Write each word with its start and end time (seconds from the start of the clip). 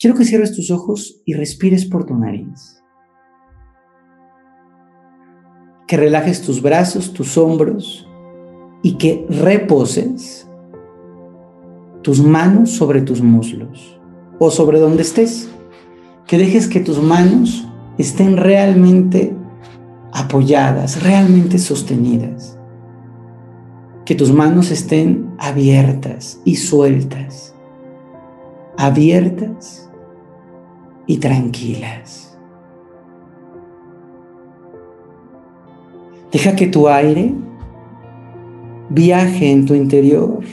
Quiero 0.00 0.16
que 0.16 0.24
cierres 0.24 0.54
tus 0.54 0.70
ojos 0.70 1.20
y 1.24 1.34
respires 1.34 1.84
por 1.84 2.06
tu 2.06 2.14
nariz. 2.14 2.80
Que 5.88 5.96
relajes 5.96 6.40
tus 6.40 6.62
brazos, 6.62 7.12
tus 7.12 7.36
hombros 7.36 8.08
y 8.84 8.92
que 8.92 9.26
reposes 9.28 10.48
tus 12.02 12.22
manos 12.22 12.70
sobre 12.70 13.00
tus 13.00 13.20
muslos 13.22 13.98
o 14.38 14.52
sobre 14.52 14.78
donde 14.78 15.02
estés. 15.02 15.48
Que 16.28 16.38
dejes 16.38 16.68
que 16.68 16.78
tus 16.78 17.02
manos 17.02 17.66
estén 17.96 18.36
realmente 18.36 19.34
apoyadas, 20.12 21.02
realmente 21.02 21.58
sostenidas. 21.58 22.56
Que 24.04 24.14
tus 24.14 24.32
manos 24.32 24.70
estén 24.70 25.34
abiertas 25.38 26.40
y 26.44 26.54
sueltas. 26.54 27.52
Abiertas 28.76 29.87
y 31.08 31.16
tranquilas. 31.16 32.38
Deja 36.30 36.54
que 36.54 36.66
tu 36.66 36.86
aire 36.86 37.34
viaje 38.90 39.50
en 39.50 39.64
tu 39.66 39.74
interior 39.74 40.44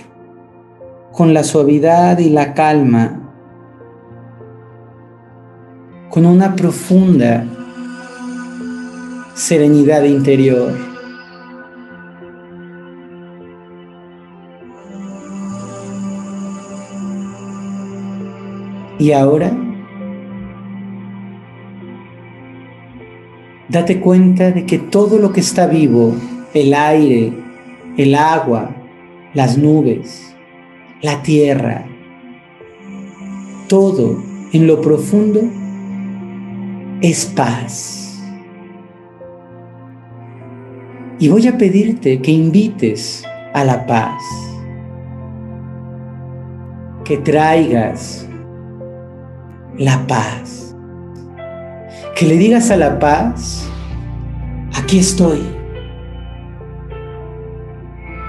con 1.11 1.33
la 1.33 1.43
suavidad 1.43 2.17
y 2.19 2.29
la 2.29 2.53
calma, 2.53 3.19
con 6.09 6.25
una 6.25 6.55
profunda 6.55 7.45
serenidad 9.33 10.03
interior. 10.03 10.73
Y 18.97 19.11
ahora 19.11 19.64
Date 23.67 23.99
cuenta 23.99 24.51
de 24.51 24.65
que 24.65 24.77
todo 24.77 25.17
lo 25.17 25.33
que 25.33 25.39
está 25.39 25.65
vivo, 25.65 26.13
el 26.53 26.73
aire, 26.75 27.33
el 27.97 28.13
agua, 28.13 28.69
las 29.33 29.57
nubes, 29.57 30.35
la 31.01 31.23
tierra, 31.23 31.83
todo 33.67 34.21
en 34.53 34.67
lo 34.67 34.81
profundo 34.81 35.41
es 37.01 37.25
paz. 37.25 38.23
Y 41.17 41.29
voy 41.29 41.47
a 41.47 41.57
pedirte 41.57 42.21
que 42.21 42.31
invites 42.31 43.23
a 43.53 43.63
la 43.63 43.87
paz, 43.87 44.21
que 47.03 47.17
traigas 47.17 48.29
la 49.77 50.05
paz 50.05 50.64
que 52.15 52.25
le 52.25 52.37
digas 52.37 52.71
a 52.71 52.77
la 52.77 52.97
paz, 52.97 53.69
aquí 54.73 54.99
estoy, 54.99 55.41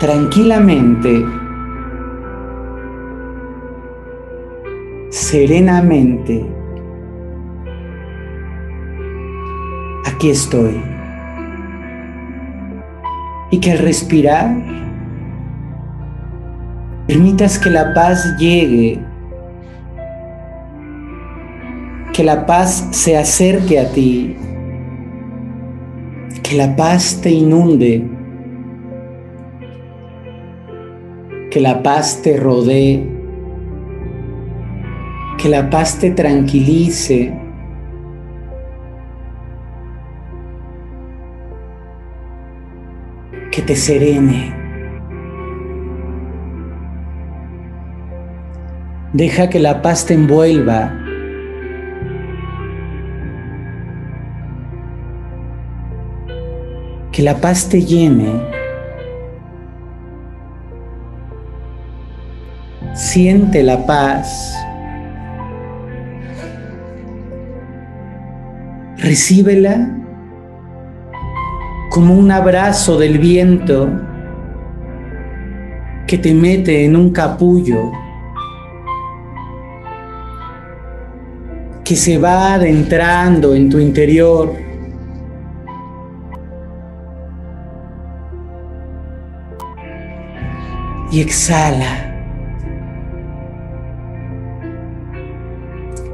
tranquilamente, 0.01 1.25
serenamente, 5.11 6.45
aquí 10.05 10.31
estoy. 10.31 10.83
Y 13.53 13.61
que 13.61 13.71
al 13.71 13.79
respirar, 13.79 14.51
permitas 17.07 17.57
que 17.61 17.71
la 17.71 17.95
paz 17.95 18.37
llegue 18.37 19.01
que 22.17 22.25
la 22.25 22.47
paz 22.47 22.89
se 22.93 23.15
acerque 23.15 23.79
a 23.79 23.93
ti, 23.93 24.35
que 26.43 26.57
la 26.57 26.75
paz 26.75 27.21
te 27.21 27.29
inunde, 27.29 28.09
que 31.51 31.61
la 31.61 31.83
paz 31.83 32.23
te 32.23 32.39
rodee, 32.39 33.07
que 35.37 35.51
la 35.51 35.69
paz 35.69 35.99
te 35.99 36.11
tranquilice. 36.11 37.43
que 43.51 43.63
te 43.63 43.75
serene. 43.75 44.55
Deja 49.15 49.49
que 49.49 49.59
la 49.59 49.81
paz 49.81 50.05
te 50.05 50.13
envuelva 50.13 51.06
que 57.17 57.23
la 57.23 57.41
paz 57.41 57.71
te 57.71 57.81
llene. 57.81 58.31
Siente 62.93 63.63
la 63.63 63.87
paz. 63.87 64.55
Recíbela 68.99 69.97
como 71.91 72.13
un 72.13 72.31
abrazo 72.31 72.99
del 72.99 73.17
viento 73.17 73.89
que 76.07 76.19
te 76.19 76.35
mete 76.35 76.85
en 76.85 76.97
un 76.97 77.13
capullo, 77.13 77.93
que 81.83 81.97
se 81.97 82.19
va 82.19 82.53
adentrando 82.53 83.55
en 83.55 83.71
tu 83.71 83.79
interior 83.79 84.66
y 91.11 91.21
exhala. 91.21 92.03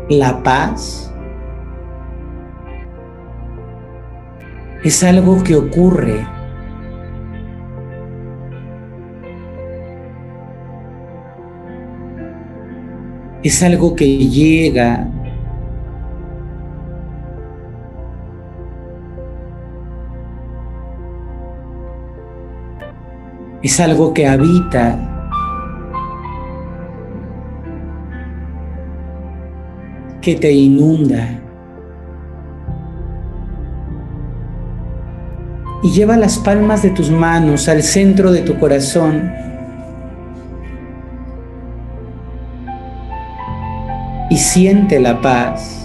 La 0.08 0.42
paz 0.42 1.12
es 4.84 5.02
algo 5.02 5.42
que 5.42 5.56
ocurre. 5.56 6.26
Es 13.42 13.62
algo 13.62 13.97
que 13.97 14.06
llega 14.06 15.08
es 23.62 23.81
algo 23.81 24.12
que 24.12 24.27
habita. 24.27 25.09
que 30.23 30.37
te 30.37 30.53
inunda. 30.53 31.28
Y 35.83 35.91
lleva 35.91 36.17
las 36.17 36.39
palmas 36.39 36.83
de 36.83 36.91
tus 36.91 37.11
manos 37.11 37.69
al 37.69 37.83
centro 37.83 38.31
de 38.31 38.43
tu 38.43 38.59
corazón. 38.59 39.33
Y 44.31 44.37
siente 44.37 45.00
la 45.00 45.21
paz. 45.21 45.79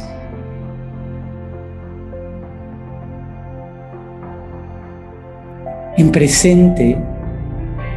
En 5.97 6.11
presente 6.11 6.95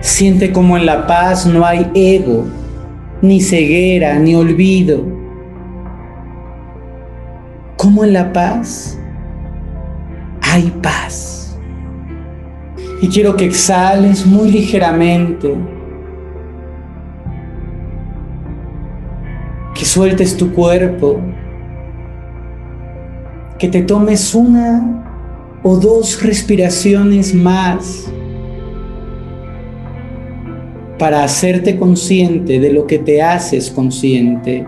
Siente 0.00 0.50
como 0.50 0.78
en 0.78 0.86
la 0.86 1.06
paz 1.06 1.44
no 1.44 1.64
hay 1.64 1.90
ego, 1.94 2.46
ni 3.20 3.40
ceguera, 3.40 4.18
ni 4.18 4.34
olvido. 4.34 5.04
Como 7.76 8.04
en 8.04 8.14
la 8.14 8.32
paz 8.32 8.98
hay 10.40 10.72
paz. 10.82 11.58
Y 13.02 13.08
quiero 13.08 13.36
que 13.36 13.44
exhales 13.44 14.26
muy 14.26 14.50
ligeramente. 14.50 15.54
Que 19.74 19.84
sueltes 19.84 20.36
tu 20.36 20.52
cuerpo. 20.52 21.20
Que 23.58 23.68
te 23.68 23.82
tomes 23.82 24.34
una 24.34 25.04
o 25.62 25.76
dos 25.76 26.22
respiraciones 26.22 27.34
más 27.34 28.10
para 31.00 31.24
hacerte 31.24 31.78
consciente 31.78 32.60
de 32.60 32.70
lo 32.74 32.86
que 32.86 32.98
te 32.98 33.22
haces 33.22 33.70
consciente. 33.70 34.66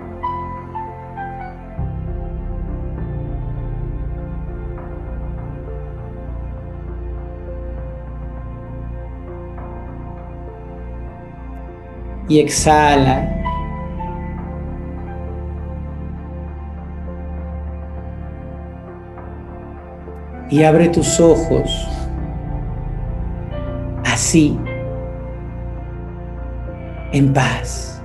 Y 12.30 12.40
exhala. 12.40 13.28
Y 20.48 20.62
abre 20.62 20.88
tus 20.88 21.20
ojos 21.20 21.86
así 24.06 24.58
en 27.12 27.32
paz. 27.32 28.01